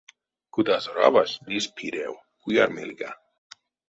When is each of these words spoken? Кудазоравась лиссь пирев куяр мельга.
Кудазоравась 0.53 1.39
лиссь 1.49 1.71
пирев 1.75 2.13
куяр 2.41 2.69
мельга. 2.75 3.11